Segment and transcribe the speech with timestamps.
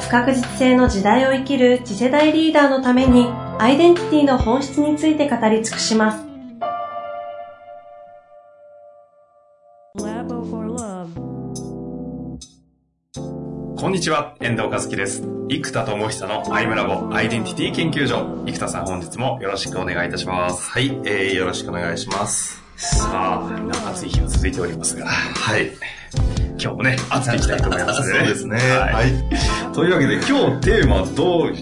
[0.00, 3.26] 不確実性の時代を生きる次世代リーダーのために
[3.58, 6.28] アイデンティティの本質について語り尽くします。
[13.76, 15.22] こんにちは、遠藤和樹です。
[15.48, 18.42] 生田智久のアイムラボアイデンティティ研究所。
[18.44, 20.70] 生田さん本日もよろしくお願いいたします。
[20.70, 22.62] はい、えー、よろしくお願いします。
[22.76, 25.06] さあ、暑い日が続いておりますが。
[25.06, 25.70] はい。
[26.60, 28.18] 今日もね、暑くいきたいと思いますね。
[28.18, 28.58] そうですね。
[28.58, 29.72] はい。
[29.72, 31.52] というわけで、今日テーマどう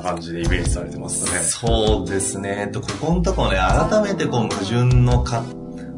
[0.00, 1.38] 感じでイメージされてますかね？
[1.42, 2.70] そうですね。
[2.72, 5.42] と、ここのところね、改めてこう、矛盾のか、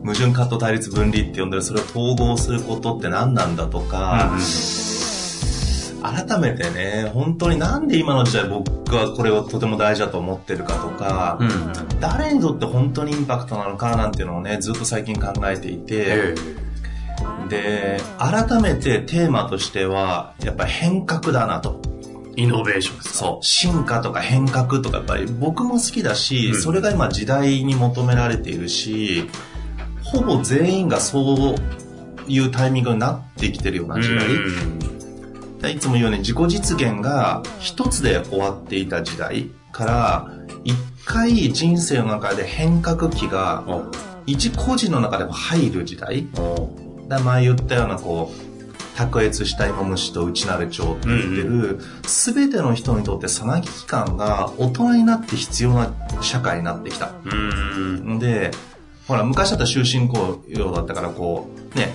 [0.02, 4.40] 矛盾カット対立分離って呼んでる、それを統合することって何なんだとか、うん
[6.02, 16.34] 改めてね、本当になんで今の時代僕はこれをとても大事だと思ってるかとか、うん、誰にとって本当にインパクトなのかなんていうのをね、ずっと最近考えていて、
[17.48, 21.80] で、改めてテーマとしては、やっぱり変革だなと。
[22.36, 23.44] イノベーションですそう。
[23.44, 29.28] 進化とか変革とかやっぱり僕も好きだし、うん、それが今時代に求められているし、
[30.02, 35.72] ほぼ全員がそういうタイミングになってきてるような時代。
[35.72, 40.30] いつも言うように自己実現が一つで終わっていた時代から
[40.64, 40.74] 一
[41.04, 43.64] 回人生の中で変革期が
[44.24, 46.26] 一個人の中でも入る時代
[47.10, 57.12] だ前言ったようなこう卓越した芋虫と内なる蝶って言ってる、全ての人にとってさなぎ期間が大人になって必要な社会になってきた。
[58.18, 58.52] で、
[59.08, 61.92] ほら、昔だったら終身雇用だったから、こう、ね、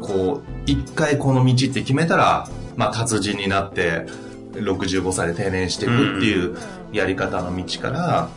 [0.00, 4.06] こう、一回この道って決めたら、まあ、達人になって、
[4.54, 6.56] 65歳で定年していくっていう
[6.92, 8.28] やり方の道から、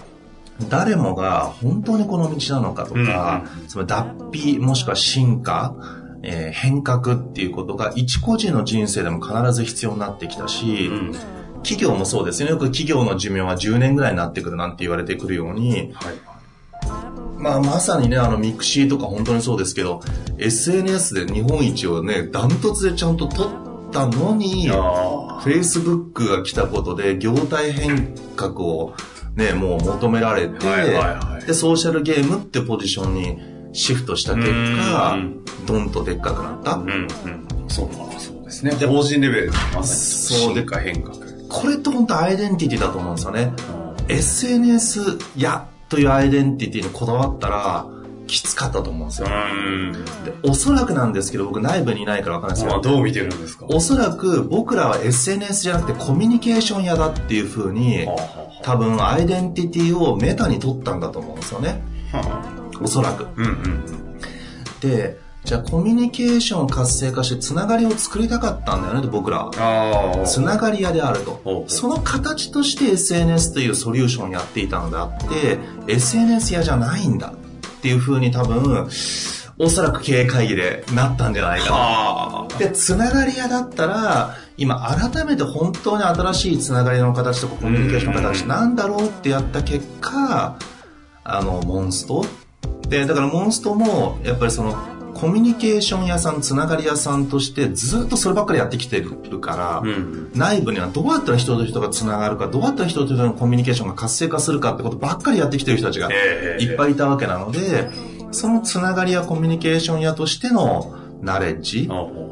[0.69, 5.75] 誰もが本当にこの道なのかとか、つまり脱皮もしくは進化、
[6.23, 11.13] えー、変革っていうことが一個人の人生でも必ず必要になってきたし、うん、
[11.63, 12.49] 企業もそうですね。
[12.49, 16.31] よく企業の寿命は10年ぐらいになってくるなんて言われてくるように、はい。
[17.37, 20.01] まあ、まさにね、あの、 mixi とか本当にそうですけど、
[20.37, 28.93] SNS で日本一をね、ダントツでちゃんと取ったのに、Facebook が来たことで業態変革を
[29.35, 33.39] ね、もう求められて、はいはいはい、で、ソーシャルゲームってポジションに
[33.73, 35.17] シフトした結果、
[35.65, 36.73] ドンとでっかくなった。
[36.73, 37.07] うんうん、
[37.69, 38.71] そうか、そうですね。
[38.75, 41.15] で、法人レベルでまさに進化変革。
[41.47, 43.53] これって本当アイデンティティだと思うんですよね。
[44.07, 47.85] SNS やというアイデンティティにこだわったら、
[48.31, 49.27] きつかったと思うんですよ。
[49.27, 53.65] でおそらくなんですけど、僕内部にいないから分かんないですけど、どう見てるんですか？
[53.67, 58.07] おそらく僕らは SNS じゃなくてコミュニケーション屋だっていうふうに、
[58.63, 61.81] 多分アイデンティティをメタに取ったんだと思うんですよね。
[62.81, 63.27] おそらく。
[63.35, 63.83] うんうん、
[64.79, 70.23] で、じゃあコミュニケーションを活性化してつながりを作りたかったんだよねと僕らは。
[70.25, 71.65] つながり屋であると。
[71.67, 77.33] その形として SNS というソリューションをやっていたのであって、SNS 屋じゃないんだ
[77.81, 78.87] っていうふうに多分、
[79.57, 82.57] おそらく経営会議でなったんじゃないかな。
[82.59, 90.59] で、つながり屋だったら、今改めて本当に新しいつながりの形とかコミュニケーションの形なんだろうってやった結果、
[91.23, 92.23] あの、モンスト？
[92.87, 94.75] で、だからモンストも、やっぱりその、
[95.13, 107.89] コミュニケーション屋さん、つながり屋さんとしてずっとそればっかりやってきてるから、うん、内部にはどうやったら人と人がつながるか、どうやったら人と人のコミュニケーションが活性化するかってことばっかりやってきてる人たちがいっぱいいたわけなので、
[108.31, 111.87] そのつながりやコミュニケーション屋としてのナレッジ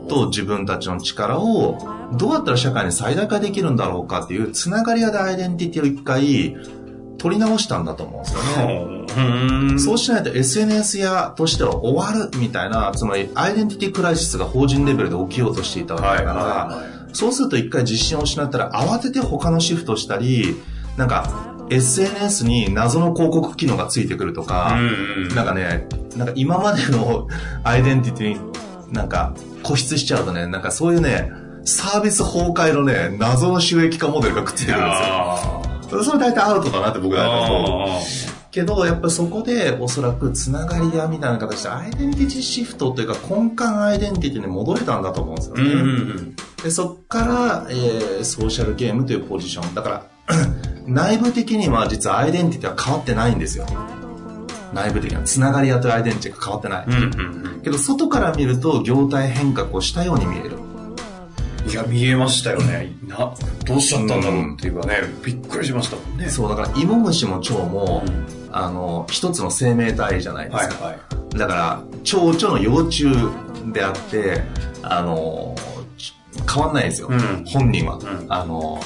[0.08, 1.78] と自分たちの力を
[2.18, 6.56] どうやったら社会に最大化できるんだろうかっていうつながり屋でアイデンティティを一回
[7.20, 9.80] 取り直したんだと思うんですよね。
[9.80, 20.56] そうしないと SNS 屋としては終わるみたいな、つまりアイデンティティクライシスが法人レベルで起きようとしていたわけだから、はいはいはい、そうすると一回自信を失ったら慌てて他のシフトしたり、
[20.98, 24.78] なんか SNS に謎の広告機能がついてくるとか、
[25.36, 27.28] なんかね、なんか今までの
[27.64, 29.34] アイデンティティになんか
[29.64, 31.32] 固執しちゃうとね、なんかそういうね、
[31.66, 35.59] サービス崩壊のね、謎の収益化モデルがくっついてくるんですよ。
[35.90, 37.90] それ大体アウトだなって僕は思う。
[38.52, 45.64] けど、やっぱりそこでおそらくつながり屋みたいな形でアイデンティティシフトというか根幹アイデンティティに戻れたんだと思うんですよね。
[45.64, 45.84] うんうんう
[46.14, 49.74] んでそっから、えーソーシャルゲームというポジション。
[49.74, 50.06] だから、
[50.86, 53.66] 内部的には実はアイデンティティは変わってないんですよ。
[54.74, 55.24] 内部的な。
[55.24, 56.86] つながり屋というアイデンティティが変わってない。
[56.86, 60.59] うんうんけど、外から見ると業態変革をしたように見える。
[61.70, 62.94] いや、見えましたよね。
[63.08, 63.34] な、
[63.66, 66.30] どうしちゃったんだろうっていうかね、びっくりしましたもんね。
[66.30, 70.86] そう、だから、芋虫も蝶も、うんあの、一つの生命体じゃないですか。
[70.86, 71.00] はいは
[71.34, 71.38] い。
[71.38, 73.06] だから、蝶々の幼虫
[73.72, 74.42] であって、
[74.82, 75.56] あの、
[75.98, 76.14] ち
[76.52, 77.10] 変わんないんですよ。
[77.10, 77.98] うん本人は。
[77.98, 78.82] んあの、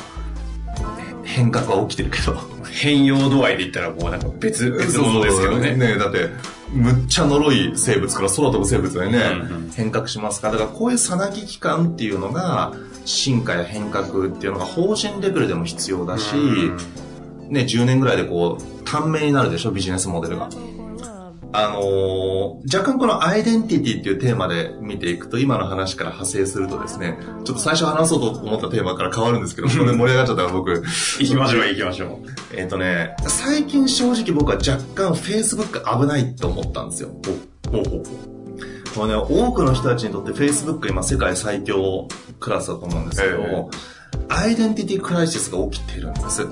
[1.23, 2.37] 変革は起きてるけど。
[2.71, 5.75] 変容度合いで言ったらもうなんか別、別物ですけどね。
[5.75, 6.29] ねだって、
[6.71, 10.47] むっちゃ呪い生物から空飛ぶ生物でね、うんうん変革しますか？
[10.47, 12.73] ら、だからこういうさなぎ期間っていうのが、
[13.05, 16.77] 進化や変革っていうのが法人レベルでも必要だし、うん
[17.49, 20.49] ね、10年ぐらいでこう、短命になるでしょ、ビジネスモデルが。
[21.53, 32.09] あのー若干このアイデンティティっていうテーマで見ていくと、今の話から派生するとですね、ちょっと最初話そうと思ったテーマから変わるんですけど、 ここで盛り上がっちゃったから僕、行きましょう行きましょう。
[32.55, 37.09] えっ、とね、最近正直僕は若干 Facebook 危ないって思ったんですよ。
[37.71, 38.03] ほうほうほう。
[38.95, 42.07] これね、多くの人たちにとって Facebook 今世界最強
[42.39, 43.65] クラスだと思うんですけど、え
[44.29, 46.47] アイデンティティクライシスが起きているんです。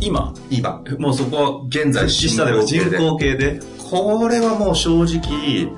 [0.00, 0.82] 今、今。
[0.98, 3.60] もうそこは現在実際で人口系で。
[3.92, 5.70] これはもう正直、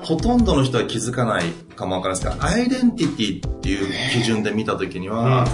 [0.00, 5.48] ほとんどの人は気づかないかもわからないですが、アイデンティティっていう基準で見たときには、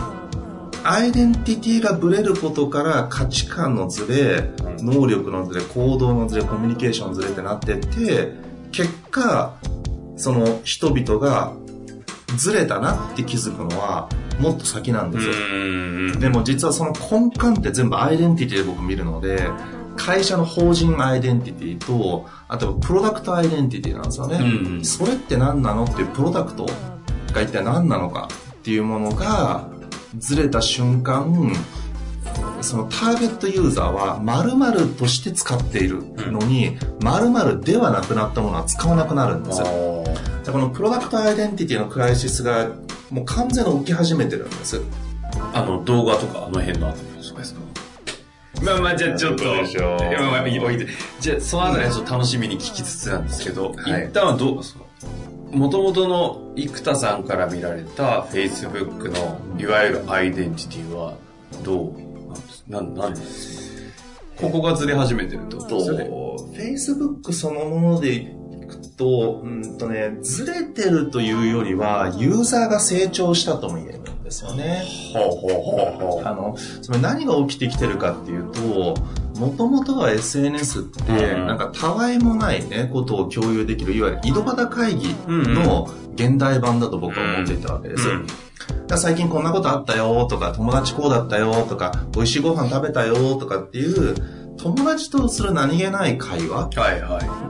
[0.85, 4.51] アイデンティティがブレることから価値観のズレ、
[4.83, 8.35] 能力のズレ、行動のズレ、コミュニケーションのズレってなってって、
[8.73, 9.57] 結果、
[10.17, 11.55] その人々が
[12.37, 15.33] ずれたなって気づくのはもっと先なんですよ。
[16.17, 16.21] ん。
[16.21, 19.49] でも実はその根幹って全部アイデンティティで僕見るので、
[19.97, 24.37] 会社の法人アイデンティティと、あとはプロダクトアイデンティティなんですよね。
[24.37, 26.67] うんうんそれって何なのっていうプロダクト
[27.33, 29.69] が一体何なのかっていうものが
[30.19, 31.53] ずれた瞬間、
[32.61, 39.67] そのターゲットユーザーは〇〇として使っているのに、〇〇ではなくなったものは使わなくなるんですよ。
[40.45, 42.71] でこのプロダクトアイデンティティのクライシスが
[43.11, 44.81] もう完全に起き始めてるんです。
[45.55, 47.61] あの動画とかあの辺のあたりそうですか
[48.65, 49.45] まあまあじゃあちょっと。
[49.45, 49.99] でしょう。
[51.21, 54.07] じゃあそのあたりはちょっと楽しみに聞きつつなんですけど、はい。
[54.07, 54.81] 一旦はどうですか
[55.51, 61.15] もともとの生田さんから見られた Facebook のいわゆるアイデンティティは
[61.63, 61.93] どう
[62.73, 63.93] なんですなんです
[64.37, 64.47] か？
[64.47, 65.59] ここがずれ始めてると。
[65.59, 65.77] と、
[66.55, 68.27] Facebook そのものでい
[68.67, 73.99] くと、うんとね、ずれてるというよりは、ユーザーが成長したとも言える。
[73.99, 74.02] ん
[74.33, 74.85] ですよね。
[75.13, 78.95] ほうほうほうほあの、それ何が起きてきてるかっていうと、
[79.39, 88.09] もともとは SNS って、うんなんかたわいもないね、ことを共有できる、いわゆる井戸端会議の現代版だと僕は思っていたわけです。
[88.97, 94.15] 最近こんなことあったよとか、友達こうだったよとか、美味しいご飯食べたよとかっていう、
[94.59, 97.49] 友達とする何気ない会話はいはい。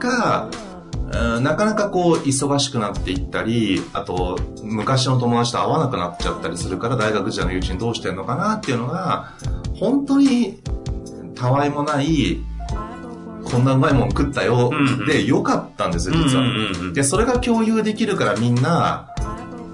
[1.41, 9.33] なかなかこう忙しくなっていったり、あと昔の友達と会わなくなっちゃったりするから大学時代の友人どうしてんのかなっていうのが、
[9.75, 10.59] 本当に
[11.35, 12.39] たわいもない、
[13.45, 14.71] こんなうまいもん食ったよ
[15.07, 16.93] でよかったんですよ、実は。
[16.93, 19.09] で、それが共有できるからみんな、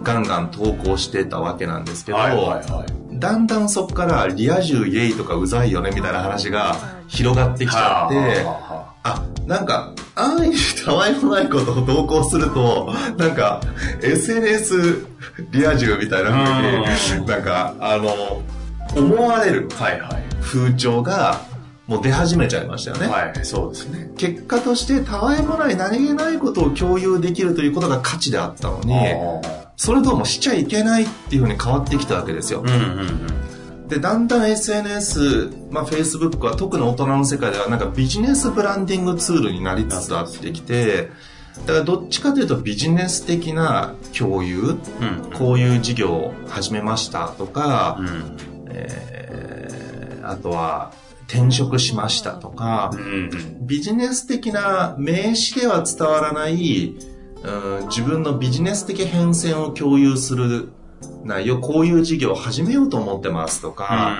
[0.03, 3.19] ガンガン投稿してたわけなんですけど、はいはいはい。
[3.19, 6.75] だんだんそこからリア充イエイとかうざいよねみたいな話が
[7.07, 13.61] 広がってきちゃって、はあ、なんか、安易にたわいもないことを投稿すると、なんか、
[14.01, 15.05] SNS
[15.51, 18.41] リア充みたいな風うんに、なんか、あの、
[18.95, 20.23] 思われるあはいはい。
[20.41, 21.41] 風潮が、
[21.87, 23.07] もう出始めちゃいましたよね。
[23.07, 24.11] はい、そうですね。
[24.15, 28.95] 結果として、たわいもない何気ないことを共有できるということが価値であったのに、
[29.75, 32.67] それともしちゃいけないっていう風に変わってきたわけですようん。
[32.67, 33.27] うんうん。
[33.89, 41.09] で、だんだん SNS、まあ Facebook は特に大人の世界ではなんかビジネスブランディングツールになりつつあってきて、
[41.65, 44.77] だからどっちかというとビジネス的な共有、うん。
[45.37, 48.37] こういう事業を始めましたとか、うん。
[48.69, 49.79] えー
[50.21, 50.93] あとは
[51.27, 53.65] 転職しましたとかう、ん。
[53.65, 56.95] ビジネス的な名詞では伝わらない、
[57.41, 60.69] うん自分のビジネス的変遷を共有する
[61.23, 64.17] 内容、こういう事業を始めようと思ってますとか、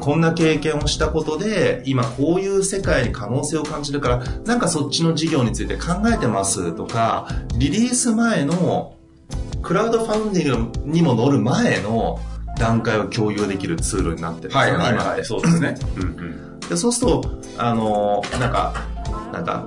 [0.00, 8.94] こんな経験をしたことで、今こういう世界に可能性を感じるから、なんかそっちの事業について考えてますとか、リリース前の、
[9.62, 12.18] クラウドファンディングにも乗る前の
[12.58, 15.04] 段階を共有できるツールになってるんですはいよね、はいはい。
[15.04, 15.24] 今って。
[15.24, 15.76] そうですね。
[15.96, 16.60] うんうん。
[16.60, 18.74] でそうすると、あの、なんか、
[19.32, 19.66] なんか、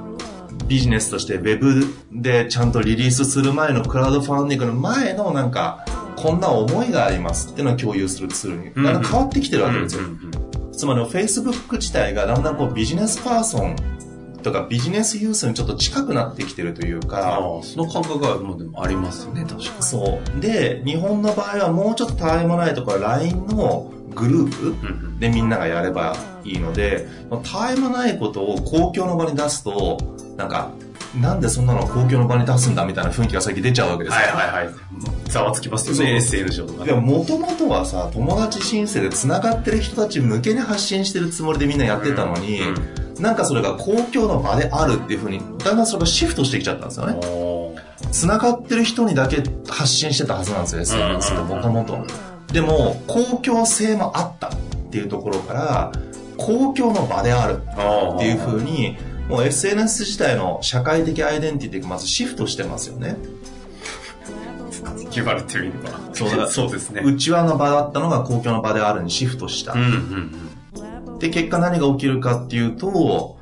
[0.68, 5.86] ビジネスとしてウェブでちゃんとリリースする前のクラウドファンディングの前のなんか
[6.24, 10.04] こんな思いがありますっていうのを共有するツールに、だんだん変わってきてるわけですよ。
[10.72, 13.76] つまり、Facebook 自体がだんだんこうビジネスパーソン
[14.42, 17.42] とかビジネスユースにちょっと近くなってきてるというか。
[17.64, 19.84] その感覚がもうでもありますよね、確かに。
[19.84, 20.40] そう。
[20.40, 26.16] で、日本の場合はもうちょっとたわいもないところ、LINE のグループでみんながやれば
[26.46, 27.06] いいので、
[27.44, 29.98] たわいもないことを公共の場に出すと、
[30.38, 30.72] なんか、
[31.16, 34.20] なんでそんなの公共の場に出すんだみたいな雰囲気が最近出ちゃうわけですよ。
[34.20, 34.74] はいはいはい。
[35.30, 36.86] ざわつきますよね、SN 上とか。
[36.86, 42.76] でも、もともとはさ、友達申請で繋がってる人たち向けに発信してるつもりでみんなやってたのに、うん
[43.18, 47.20] うん、なんかそれが公共の場であるっていうふうに、だんだんそれがシフトしてきちゃったんですよね。
[48.12, 51.98] 繋がってる人にだけ発信してたはずなんですよ、SNS ってもともと。
[52.54, 54.52] でも、公共性もあったっ
[54.92, 55.92] ていうところから、
[56.38, 58.98] 公共の場であるっていうふうに、
[59.30, 63.16] もう SNS 自体の社会的アイデンティティがまずシフトしてますよね。
[65.12, 65.92] 言われてみれば。
[66.14, 67.02] そうだそうですね。
[67.04, 69.74] 内輪の場だったのが公共の場であるにシフトした。
[69.74, 69.90] うんうん
[71.08, 73.38] うん、で、結果何が起きるかっていうと、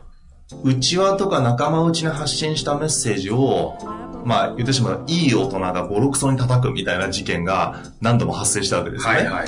[0.64, 3.78] 内輪とか仲間内に発信したメッセージを、
[4.26, 9.14] まあ言ってしまういい大人がボロクソに叩くみたいな事件が何度も発生したわけですね。
[9.14, 9.48] はいはいはい。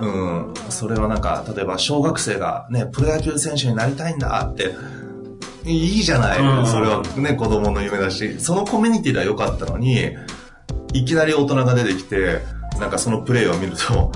[0.00, 0.54] うん。
[0.70, 4.74] それはなんか、例えば小学生がね、プロ野球選手になりたいんだって
[5.64, 10.14] いいじゃない、それはね、子供の夢だし、そのコミュニティでは良かったのに、
[10.92, 12.40] いきなり大人が出てきて、
[12.80, 14.12] なんかそのプレイを見ると、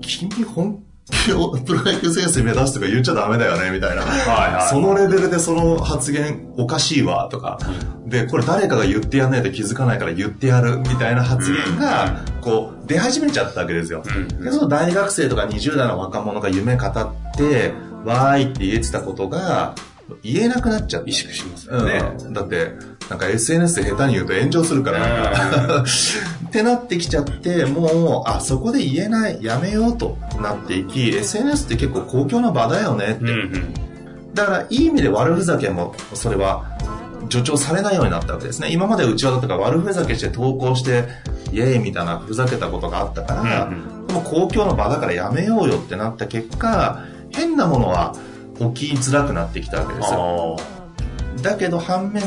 [0.00, 4.02] 君本気をプロ野球選手目指すとか言っちゃダメだよね、みたいな。
[4.02, 7.58] はいはい、そのレベルでその発言おかしいわ、とか。
[8.06, 14.02] で、これ誰かが言ってやんないと気づかないから言ってやる、みたいな発言が、こう、出始めちゃったわけですよ。
[14.40, 16.92] で、その大学生とか20代の若者が夢語っ
[17.36, 19.74] て、わーいって言えてたことが、
[20.22, 21.10] 言えなくなっちゃって。
[21.10, 22.32] 萎縮しますよね、うん。
[22.32, 22.72] だって、
[23.08, 33.20] なんか SNS で下手に言うと炎上するから、なんかってなってきちゃって、もう、あ、そこで言えない、やめようとなっていき、SNS って結構公共の場だよねって。
[33.20, 36.64] うんうん、だから、いい意味で悪ふざけも、それは、
[37.30, 38.68] 助長されないようになったわけですね。
[38.70, 41.04] 今までうちわだとか悪ふざけして投稿して、
[41.52, 48.14] イエーイみたいなふざけたことがあったから、うんうん、も公共の場だからやめようよってなった結果、変なものは、
[48.74, 50.56] 起きづらくなってきたわけですよ。
[51.42, 52.22] だけど反面、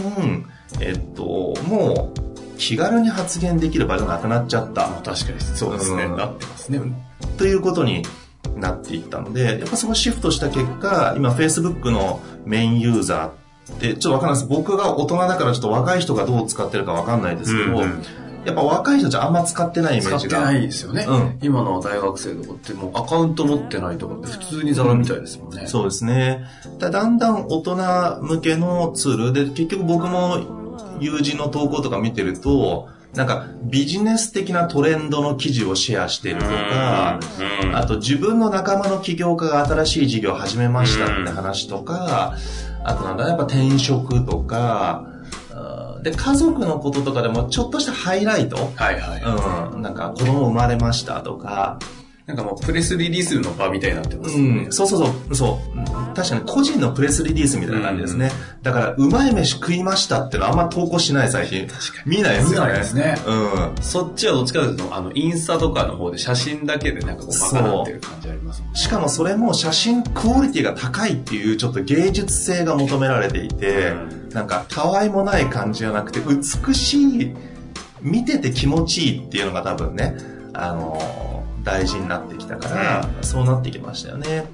[0.80, 4.88] えっと、もう気軽に発言できる場じゃなくなっちゃった。
[5.04, 6.82] 確かにそうですね、うん、なってますね。
[7.38, 8.04] ということに
[8.56, 14.50] なっていったので、やっぱそのシフトした結果、今 Facebook のメインユーザーって、ちょっとわかんないです。
[14.50, 18.04] 僕が大人だからちょっと若い人がどう使ってるかわかんないですけど、うんうん
[18.46, 20.20] やっぱ若い人たちあんま使ってないイメージが。
[20.20, 21.06] 使ってないですよね。
[21.08, 25.64] うん、今の大学生とかってもうアカウント持ってないとかって普通にザラみたいですもんね。
[25.64, 26.46] うん、そうですね。
[26.80, 27.76] だだんだん大人
[28.22, 37.20] 向けのツールで、結局僕も友人の投稿とか見てると、なんかビジネス的なトレンドの記事をシェアしてるとか、
[37.74, 42.36] あと自分の仲間の起業家が新しい事業を始めましたって話とか、
[42.84, 45.08] あとなんだ、やっぱ転職とか、
[46.02, 48.56] で、家族のこととかでもちょっとしたハイライト。
[48.76, 49.74] はいはい。
[49.74, 49.82] うん。
[49.82, 51.80] なんか子供生まれましたとか。
[52.28, 54.66] なんかもうプレスリリースの場みたいになってますね。
[54.66, 54.72] うん。
[54.72, 55.36] そうそうそう。
[55.36, 56.14] そう。
[56.14, 58.32] 確かに個人のプレスリリースみたいな感じですね。
[58.58, 61.66] うん、だから、うまい飯食いましたってのはあんま投稿しない最近。
[61.68, 62.18] 確かに。
[62.18, 62.68] 見ないですよね。
[62.68, 63.16] 見ないですね。
[63.26, 63.82] うん。
[63.82, 77.36] そっちはどっちかというと、あの、インスタとかの方で写真だけでなんかこう、まかなってる感じありますね、しかもそれも写真クオリティが高いっていうちょっと芸術性が求められていて、うんなんか、たわいもない感じじゃなくて、美しい、
[78.02, 80.18] 見てて気持ちいいっていうのが多分ね、
[80.54, 81.37] あのー、
[81.68, 84.46] 大事になってきたから、そうなってきましたよね。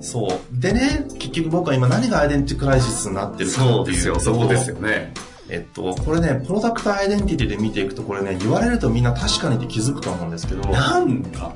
[0.00, 0.60] そう。
[0.60, 4.20] でね、結局僕は今何がアイデンティティクライシスになってるかっていうと。
[4.20, 5.14] そうですよね。
[5.48, 10.68] えっと、これね、プロダクトアイデンティティで見ていくと、これね、言われるとみんな確かにって気づくと思うんですけど。
[10.68, 11.52] なんだ？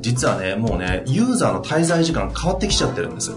[0.00, 3.36] 実はね、もうね、ユーザーの滞在時間変わってきちゃってるんですよ。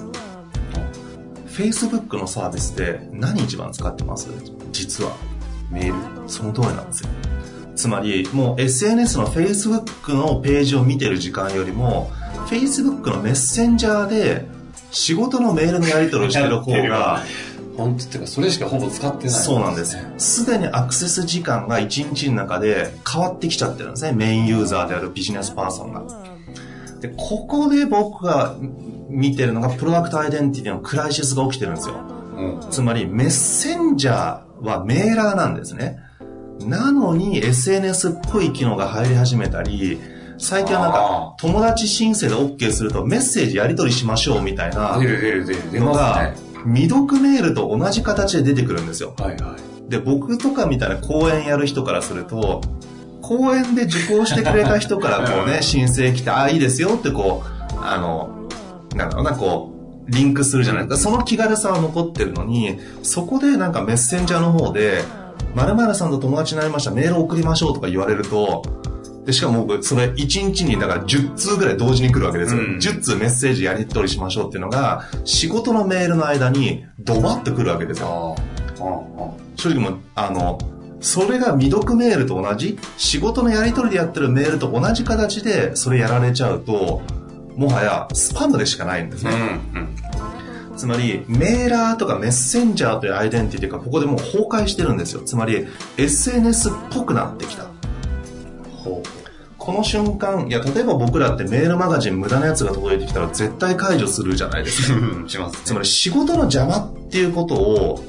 [1.47, 4.29] Facebook のサービスで何一番使ってます？
[4.71, 5.15] 実は
[5.69, 6.29] メール。
[6.29, 7.09] その通りなんですよ。
[7.75, 12.11] つまり、もう SNS の Facebook のページを見てる時間よりも、
[12.47, 14.45] Facebook のメッセンジャーで
[14.91, 17.23] 仕事のメールのやり取りをしてる方が、
[17.77, 19.97] 本当っていうか、それしかほぼ使ってない、ね、そうなんです。
[20.17, 24.11] すでにアクセス時間が1日の中で変わってきちゃってるんですね。
[24.11, 26.03] メインユーザーであるビジネスパーソンが。
[27.01, 28.55] で、ここで僕が
[29.09, 31.95] 見てるのがプロダクトアイデンティティのクライシスが起きてるんですよ。
[32.35, 35.97] うん、つまりメッセンジャーはメーラーなんですね。
[36.61, 39.99] なのに SNS っぽい機能が入り始めたり、
[40.37, 46.33] 最近はなんか友達申請で OK するとメッセージやり取りしましょうみたいなのが
[46.65, 49.13] 未読メールと同じ形で出てくるんですよ。
[49.17, 52.61] はいはい、で、僕とかみたいな講演やる人からすると、
[53.21, 58.49] 公園で受講してくれた人からこうね、申請来て、ああ、いいですよってこう、あの、
[58.95, 59.73] なんだろうな、こ
[60.07, 60.87] う、リンクするじゃない。
[60.87, 61.09] ですか。
[61.11, 65.03] その気軽さは残ってるのに、そこでなんかメッセンジャーの方で、
[65.55, 68.63] 〇〇さんと友達になりました、メール送りましょうとか言われると、
[69.25, 72.61] で、しかも僕、それ1日にだから10通ぐらい同時に来るわけですよ。
[72.61, 78.35] うん、10通メッセージやり取りしましょうっていうのが、仕事のメールの間にドバッと来るわけですよ。
[79.55, 80.57] 正直もう、あの、
[80.99, 87.01] それが未読メールと同じ、仕事のやり取りでやってるメールと同じ形でそれやられちゃうと、
[87.55, 89.31] もはやスパムでしかないんですね。
[89.73, 89.95] うんうん、
[90.83, 95.21] つまり、メーラーとかメッセンジャーというアイデンティティがここでもう崩壊してるんですよ。
[95.21, 97.67] つまり、SNS っぽくなってきた。
[99.57, 104.99] この瞬間、いや、例えば僕らってメールマガジン無駄なやつが届いてきたら絶対解除するじゃないですか。
[105.29, 108.03] します、ね、つまり仕事の邪魔っていうことを、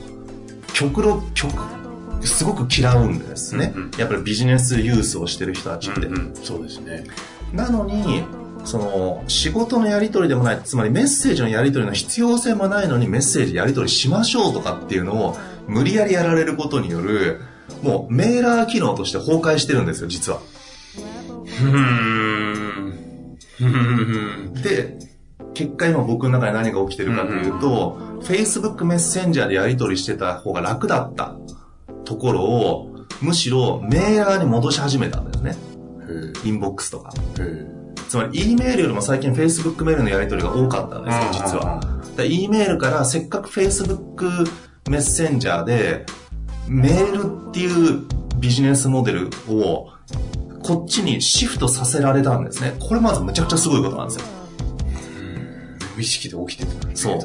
[0.73, 1.53] 極論、極、
[2.25, 6.09] すごく嫌うんですね、うんうん、やっぱりビジネスユースをしてる人たちって。
[6.09, 7.05] うんうん、そうですね。
[7.53, 8.25] なのに、
[8.65, 15.37] その、仕事のやり取りでもない、つまりメッセージのやり取りの必要性もないのにメッセージやり取りしましょうとかっていうのを
[15.69, 17.41] 無理やりやられることによる、
[17.83, 20.41] もうメーラー機能として崩壊してるんですよ、実は。
[24.63, 24.99] で、
[25.55, 31.37] 結果今僕の中で何が起きてるかというと、Facebook メッセンジャーでやり取りしてた方が楽だった
[32.05, 32.91] ところを、
[33.21, 35.57] むしろメーラーに戻し始めたんですね。
[36.45, 37.13] インボックスとか。
[38.09, 41.81] つまり E メールよりも最近 Facebook メールのやり取りが多かったんですよ、実は。
[42.25, 44.49] E メールからせっかく Facebook
[44.89, 46.07] メッセンジャーで
[46.69, 48.05] メールっていう
[48.39, 49.89] ビジネスモデルを
[50.63, 52.75] こっちにシフトさせられたんですね。
[52.79, 54.25] これまずむちゃくちゃすごいことなんですよ。
[55.97, 57.19] 無意識で起きてる、ね、そう。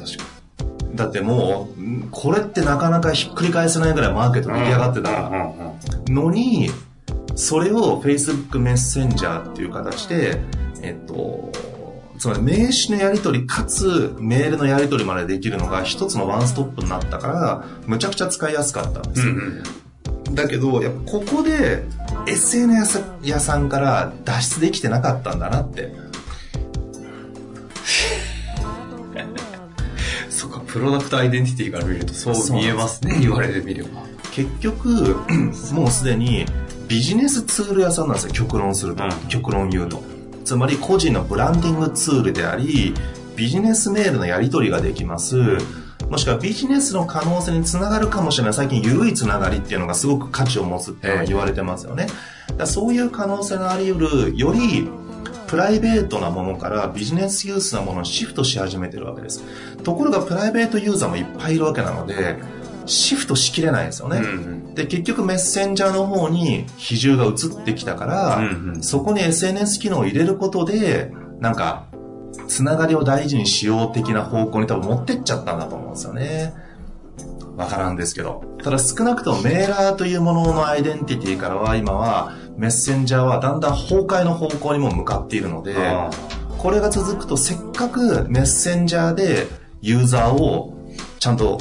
[0.94, 6.70] だってもう、これってなかなかひっくり返せないぐらいマーケット出来上がってたのに、
[7.34, 10.40] それを Facebook メッセンジャーっていう形で、
[10.82, 11.52] えっと、
[12.18, 19.32] つまり名詞のやり取りかつメールのやり取りまでできるのが一つのワンストップになったから、むちゃくちゃ使いやすかったんですよ。
[19.32, 21.84] うん、だけど、やっぱここで
[22.26, 25.92] SNS 屋さんから脱出できてなかったんだなって。
[30.70, 34.02] プロダクトアイデンティティから見るとそう見えますね、言われてみれば。
[34.32, 35.16] 結局、
[35.72, 36.46] もうすでに
[36.86, 39.02] ビジネスツール屋さんなんですよ、極論すると。
[39.02, 40.00] うん、極論言うと。
[40.50, 42.92] つまり個人のブランディングツールであり、
[43.36, 45.36] ビジネスメールのやり取りができます。
[46.08, 48.54] もしくはビジネスの可能性につながるかもしれない。
[48.54, 52.08] 最近緩いつながりっていうのがすごく価値を持つって言われてますよね。
[52.56, 54.00] だそういう可能性のあり得
[54.32, 54.88] る、より
[55.46, 59.44] プライベートなものからビジネスユースなものにシフトし始めてるわけです。
[59.84, 62.38] ところがプライベートユーザーもいっぱいいるわけなので、
[62.90, 64.18] シフトしきれないんですよね。
[64.18, 64.28] うんう
[64.70, 71.86] ん、で、結局メッセンジャーの方に比重が移ってきたから、うんうん、そこに SNS 機能を入れることで、なんか、
[72.48, 76.52] つながりを大事にしよう的な方向に多分持ってっちゃったんだと思うんですよね。
[77.56, 78.42] わからんですけど。
[78.62, 85.74] ただ少なくともメーラーというもののアイデンティティからは今はメッセンジャーはだんだん崩壊の方向にも向かっているので、
[86.58, 89.46] これが続くとせっかくメッセンジャーで
[89.80, 90.74] ユーザーを
[91.18, 91.58] ちゃんと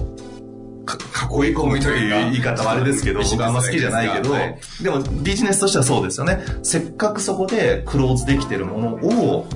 [0.95, 4.33] 囲い込むという言い方はあれですけど、僕あんま好きじゃないけど、
[4.81, 6.39] でもビジネスとしてはそうですよね。
[6.63, 9.47] せっかくそこでクローズできてるものを、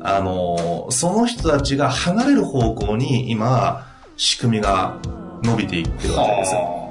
[0.00, 4.98] あの、その人たちが離れる方向に今、仕組みが
[5.42, 6.83] 伸びていってるわけですよ。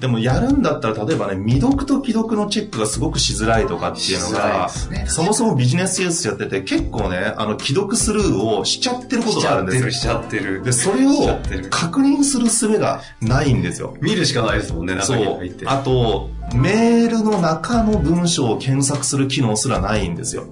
[0.00, 9.90] でもやるんだったら、例えばね、未読と既読のチェックがすごくしづらいとかっていうのが、ね、そもそもビジネスユースやってて、結構ね、あの、既読スルーをしちゃってることがあるんですよ。
[9.90, 11.38] しちゃってる、で、それを
[11.70, 13.96] 確認する術がないんですよ。
[14.00, 15.66] 見るしかないですもんね、中に入って。
[15.66, 20.46] あと、メールの中の文章を検索する機能すらないんですよ。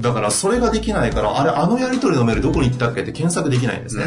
[0.00, 4.04] だからそれができないから、あれ、あのやり取りのメールどこに行ったっけって検索できないんですね。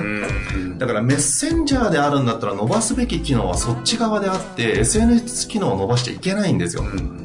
[0.78, 6.84] だからメッセンジャーであるんだったら伸ばすべき機能はそっち側であって、SNS 機能を伸ばしちゃいけないんですよ。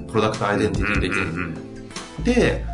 [0.09, 2.25] プロダクトアイデンティティ的に。
[2.25, 2.65] で、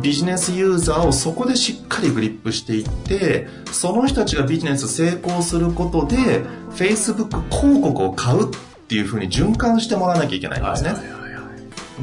[0.00, 6.44] ビジネスユーザーをそこでしっかりグリップしていって、その人たちがビジネス成功することで、
[6.76, 10.94] Facebook 広告を買うっていうふうに循環してもらわなきゃいけないんですね。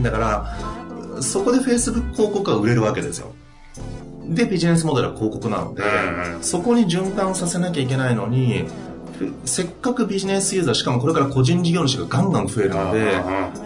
[0.02, 3.34] だから、そこで Facebook 広告が売れるわけですよ。
[4.28, 5.84] で、ビジネスモデルは広告なので、
[6.42, 8.66] そこに循環させなきゃいけないのに、
[9.46, 13.22] せっかくビジネスユーザー、しかもこれから個人事業主がガンガン増えるので、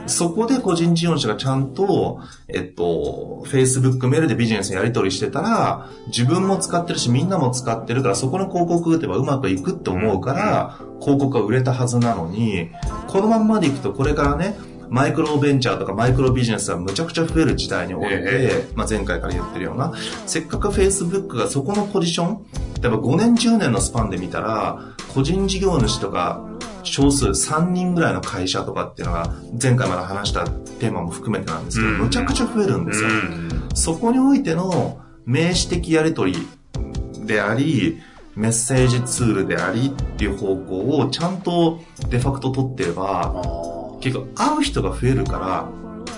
[0.07, 12.69] そこで個人事業主がちゃんと、えっと、Facebook メールでビジネスやり取りしてたら、自分も使ってるし、みんなも使ってるから、そこの広告打てばうまくいくって思うから、広告が売れたはずなのに、
[13.07, 14.55] このまんまでいくとこれからね、
[14.91, 19.93] マイクロベンチャーとかマイクロビジネスがむちゃくちゃ増える時代において、えまあ、前回から言ってるような、
[20.27, 22.45] せっかく Facebook がそこのポジション、
[22.81, 26.45] 例えば5年10年のスパンで見たら、個人事業主とか、
[26.83, 31.97] 少数3人ぐらいの会社とかっていうのが、前回まで話したテーマも含めてなんですけど、うん。
[31.99, 33.07] むちゃくちゃ増えるんですよ。
[33.07, 33.69] うん。
[33.73, 37.99] そこにおいての名詞的やり取りであり、
[38.35, 45.69] メッセージツールでありっていう方向をちゃんとデファクト取ってれば、結構会う人が増えるから、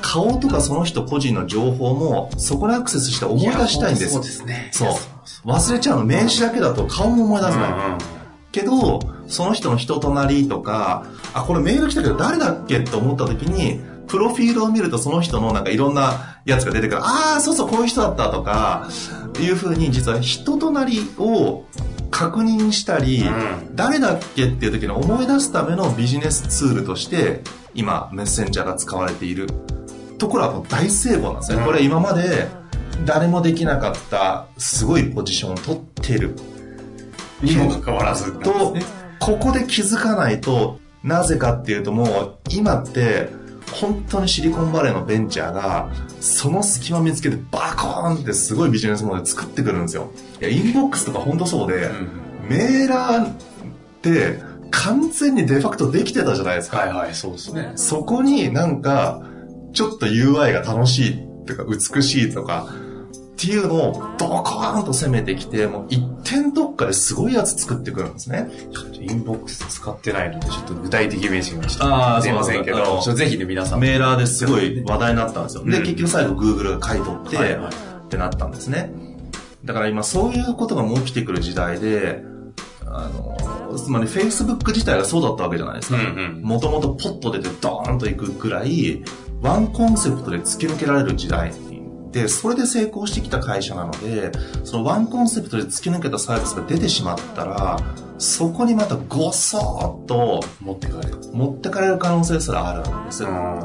[0.01, 4.69] 顔とかその人個人の情報もそこにアクセスして思い出したいんですそうですね。
[4.71, 5.47] そう。
[5.47, 6.05] 忘れちゃうの。
[6.05, 7.71] 名詞だけだと顔も思い出せない。
[7.71, 17.01] うんうんけど、その人の人となりとか、あ、これメール来たけど誰だっけって思った時に、プロフィールを見るとその人のなんかいろんなやつが出てくる。
[17.03, 18.87] ああ、そうそう、こういう人だったとか、
[19.39, 21.65] いうふうに実は人となりを
[22.13, 27.41] 確認したり、うん誰だっけっていう時に思い出すためのビジネスツールとして、
[27.73, 29.47] 今、メッセンジャーが使われている
[30.19, 31.57] ところはもう大成功なんですね。
[31.57, 32.47] うんこれ今まで
[33.05, 36.35] 誰もできなかったすごいポジションを取ってる
[37.41, 38.31] にもかかわらず。
[38.39, 38.77] と、
[39.19, 43.29] ここで気づかないと、なぜかっていうともう、今って、
[43.73, 50.11] 本当にシリコンバレーのベンチャーが、その隙間見つけてバコーンってすごいビジネスモデル作ってくるんですよ。
[50.41, 53.35] いや、インボックスとか本当そうで、うんメーラーっ
[54.01, 56.79] て完全にデファクトできてたじゃないですか。
[56.79, 57.71] はいはい、そうですね。
[57.75, 59.21] そこになんか、
[59.71, 62.67] ちょっと UI が楽しいとか美しいとか、
[63.33, 68.49] っていうのをドコーンと攻めてきて、もう一点特化ですごいやつ作ってくるんですね。
[68.71, 73.79] ちょっとインボックス使ってないので、ちょっと具体的名詞がちょっとあー出ませんけど、ぜひね、皆さん。
[73.79, 75.65] メーラーですごい話題になったんですよ。
[75.65, 77.73] で、うん結局最後 Google が買い取って、はいはい
[78.05, 78.91] ってなったんですね。
[79.65, 82.23] だから今そういうことがもう起きてくる時代で、
[82.85, 85.97] あの、つまり Facebook 自体がそうだったわけじゃないですか。
[86.41, 89.03] もともとポッと出てドーンといくぐらい、
[89.41, 91.55] ワンコンセプトで突き抜けられる時代で、
[92.27, 94.31] それで成功してきた会社なので、
[94.63, 97.79] そのワンコンセプトで突き抜けたサービスが出てしまったら、
[98.17, 101.17] そこにまたごそーっと持ってかれる。
[101.33, 103.29] 持ってかれる可能性すらあるんですよ。
[103.29, 103.63] ん。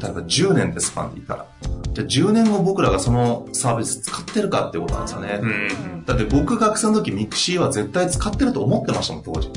[0.00, 1.46] 例えば10年でスパンで言ったら。
[1.92, 5.40] じゃあ10年後僕らがそのサービス使ってるかってことなんですよね。
[5.42, 6.04] うん。
[6.04, 9.48] だって僕学生の時 mixi は絶対使ってると思ってましたもん、当時。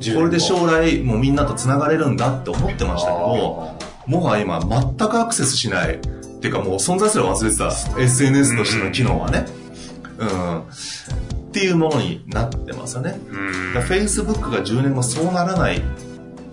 [0.00, 3.74] 10これで将来もうみんなと繋がれるんだって思ってましたけど、
[4.06, 6.00] もはや今全くアクセスしない。
[6.38, 8.00] っていうかもう存在すら忘れてた。
[8.00, 9.44] SNS としての機能はね。
[10.18, 10.60] うん。
[10.60, 10.64] っ
[11.50, 13.18] ていうものになってますよね。
[13.28, 15.82] うんだ Facebook が10年後そうならない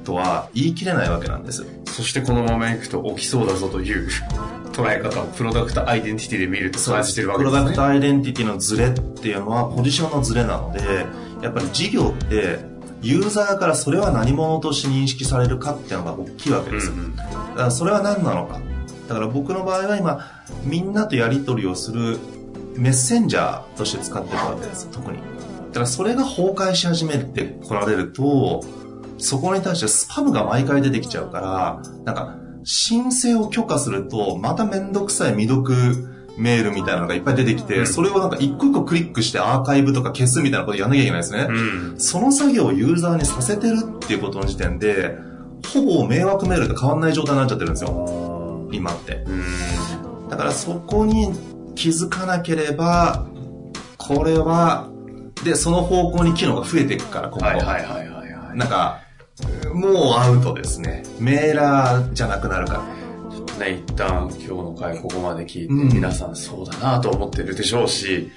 [0.03, 1.65] とは言い切れないわけなんです。
[1.85, 4.09] そしてこのままいくと起きそうだぞという
[4.73, 7.61] 捉え方をプロダクトアイデンティティで見ると感じてるわけですね。
[7.61, 11.05] プロダクトアイデンティティのズレっていうのはポジションのズレなので、
[11.43, 12.59] やっぱり事業って
[13.01, 16.93] ユーザーからそれは何者として認識されるかっていうのが大きいわけですよ。
[16.93, 18.59] うんだからそれは何なのか。
[19.07, 20.19] だから僕の場合は今、
[20.63, 22.19] みんなとやり取りをする
[22.75, 25.17] メッセンジャーとして使ってるわけです、特に。
[25.17, 25.23] だ
[25.73, 28.63] からそれが崩壊し始めてこられると、
[29.17, 35.73] そこに対してスパムが毎回出てきちゃうから、なんか、申請を許可すると、まためんどくさい未読
[36.37, 41.47] メールみたいなのがいっぱい出てきて、うんそれをなんか一個一個クリックしてアーカイブとか消すみたいなことやんなきゃいけないですね。
[41.49, 41.53] う
[41.95, 41.99] ん。
[41.99, 45.17] その作業をユーザーにさせてるっていうことの時点で、
[45.73, 48.24] ほぼ迷惑メールと変わんない状態になっちゃってるんですよ。
[48.75, 49.23] 今って。
[49.25, 49.31] う
[50.25, 50.29] ん。
[50.29, 51.33] だからそこに
[51.75, 53.27] 気づかなければ、
[53.97, 54.89] これは、
[55.43, 57.45] で、その方向に機能が増えていくから、ここ。
[57.45, 58.57] はいはいはいはいはい。
[58.57, 59.01] なんか、
[59.73, 61.03] もうアウトですね。
[61.19, 62.94] メーラーじゃなくなるから。
[63.57, 68.31] ね、一旦今日の回ここまで聞いて、うん皆さんそうだなと思ってるでしょうし、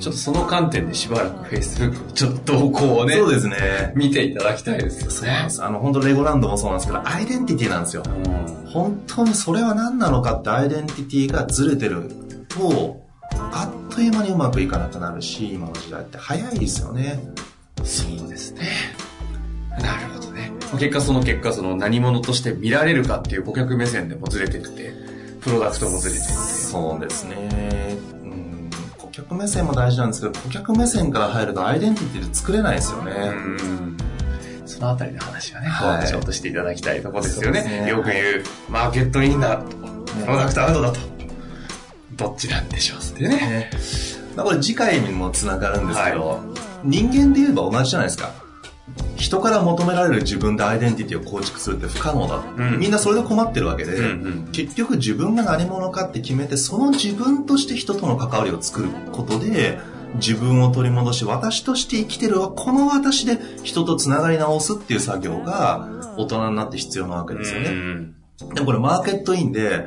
[0.00, 3.92] ちょっとその観点でしばらく Facebook のちょっと動向をね、そうですね。
[3.94, 5.12] 見ていただきたいですよね。
[5.12, 5.64] そうなんです。
[5.64, 8.02] あの、本当レゴランドもそうなんですけど、アイデンティティなんですよ。
[8.06, 12.10] うん本当にそれは何なのかってアイデンティティがずれてる
[12.48, 17.20] と、あっという間にうまくいかなくなるし、今の時代って早いですよね。
[17.84, 18.62] そうですね。
[19.70, 20.23] なるほどね。
[20.78, 24.92] 結果その結果、その何者として見られるかっていう顧客目線でもずれてって、
[25.40, 26.32] プロダクトもずれてって。
[26.32, 27.96] そうですね。
[28.22, 33.12] うん、顧客目線も大事なんですけど、顧客目線から入るとアイデンティティで作れないですよね。
[33.12, 33.96] うん
[34.66, 37.62] そのあたりの話はね、はいちょっとしていただきたいところですよね。
[37.62, 40.98] ねよく言う、マーケットインだと、プロダクトアウトだと。
[42.16, 43.28] どっちなんでしょうってね。
[43.28, 43.70] ね
[44.36, 46.40] まあこれ次回にもつながるんですけど、
[46.82, 48.43] 人間で言えば同じじゃないですか。
[49.16, 52.78] 人から求められる自分でアイデンティティを構築するって不可能だ、うん。
[52.78, 54.48] みんなそれで困ってるわけで、うんうん。
[54.52, 59.78] 結局自分が何者かって決めてその自分として人との関わりを作ることで
[60.16, 68.14] 自分を取り戻し私として生きてるわこの私で人とつながり直すっていう作業が大人になって必要なわけですよね、うん
[68.52, 69.86] でもこれマーケットインで、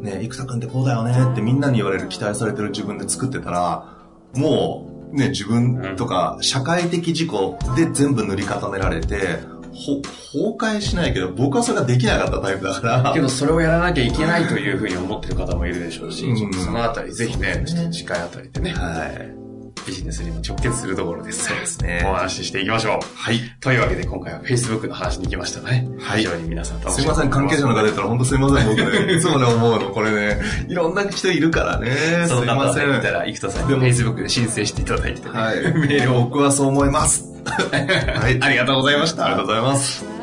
[0.00, 3.96] ね、生田くんってこうだよねってみんなに言われる期待されてる自分で作ってたら、
[4.34, 9.40] もう、ね、自分とか社会的事故で全部塗り固められて、
[9.72, 13.12] ほ崩壊しないけど、僕はそれができなかったタイプだから。
[13.12, 19.47] けど、それをやらなきゃいけないというふうに思ってる方もいるでしょうし、うん、そのあたり、ぜひね、次回あたりでね、はい、
[19.88, 21.46] ビジネスにも直結するところです。
[21.46, 22.02] そうですね。
[22.04, 23.16] お話ししていきましょう。
[23.16, 23.40] はい。
[23.60, 25.88] というわけで、今回は Facebook の話に行きましたね。
[25.98, 26.18] はい。
[26.18, 29.14] 非常に皆さん楽しみすいません、関係者の方いたら本当すいません、僕ね。
[29.14, 31.90] いつもね、思うの、これね、いろんな人いるからね。
[32.28, 32.88] すいません。
[32.88, 35.56] 見たら、生田さんに Facebook で申請していただいて、はい。
[35.56, 37.24] メールを僕はそう思います。
[37.48, 38.38] はい。
[38.42, 39.24] ありがとうございました。
[39.24, 40.17] ありがとうございます。